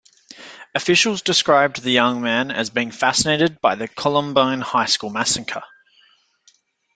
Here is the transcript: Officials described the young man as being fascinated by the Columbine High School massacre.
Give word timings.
Officials 0.73 1.21
described 1.21 1.79
the 1.83 1.91
young 1.91 2.21
man 2.21 2.49
as 2.49 2.71
being 2.71 2.89
fascinated 2.89 3.61
by 3.61 3.75
the 3.75 3.87
Columbine 3.87 4.59
High 4.61 4.87
School 4.87 5.11
massacre. 5.11 5.61